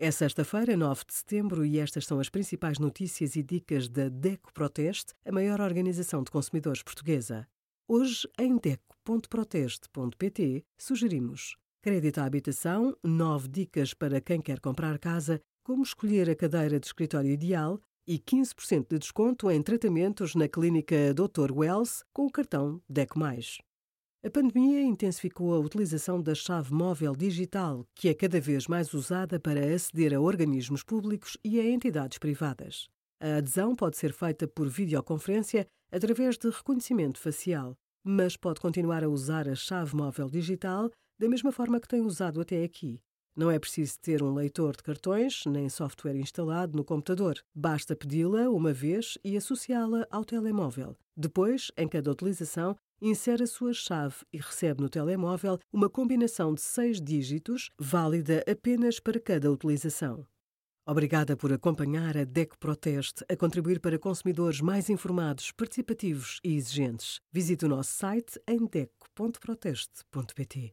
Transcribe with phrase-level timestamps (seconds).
[0.00, 4.52] É sexta-feira, 9 de setembro, e estas são as principais notícias e dicas da DECO
[4.52, 7.48] Proteste, a maior organização de consumidores portuguesa.
[7.88, 15.82] Hoje, em DECO.proteste.pt, sugerimos crédito à habitação, 9 dicas para quem quer comprar casa, como
[15.82, 21.50] escolher a cadeira de escritório ideal e 15% de desconto em tratamentos na clínica Dr.
[21.50, 23.18] Wells com o cartão DECO+.
[24.24, 29.38] A pandemia intensificou a utilização da chave móvel digital, que é cada vez mais usada
[29.38, 32.88] para aceder a organismos públicos e a entidades privadas.
[33.20, 39.08] A adesão pode ser feita por videoconferência através de reconhecimento facial, mas pode continuar a
[39.08, 43.00] usar a chave móvel digital da mesma forma que tem usado até aqui.
[43.36, 47.38] Não é preciso ter um leitor de cartões nem software instalado no computador.
[47.54, 50.96] Basta pedi-la uma vez e associá-la ao telemóvel.
[51.20, 56.60] Depois, em cada utilização, insere a sua chave e recebe no telemóvel uma combinação de
[56.60, 60.24] seis dígitos, válida apenas para cada utilização.
[60.86, 67.18] Obrigada por acompanhar a DECO Proteste a contribuir para consumidores mais informados, participativos e exigentes.
[67.32, 70.72] Visite o nosso site em deco.proteste.pt.